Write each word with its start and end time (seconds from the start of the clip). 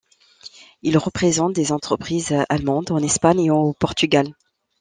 Il 0.81 0.97
représente 0.97 1.53
des 1.53 1.71
entreprises 1.71 2.33
allemandes 2.49 2.89
en 2.89 2.97
Espagne 2.97 3.39
et 3.41 3.51
au 3.51 3.73
Portugal. 3.73 4.33